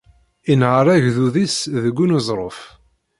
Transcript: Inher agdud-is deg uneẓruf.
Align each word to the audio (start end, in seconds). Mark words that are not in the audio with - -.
Inher 0.51 0.87
agdud-is 0.95 1.57
deg 1.83 1.95
uneẓruf. 2.03 2.59